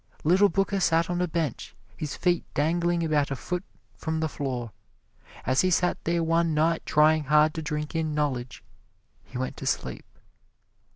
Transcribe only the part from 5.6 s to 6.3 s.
he sat there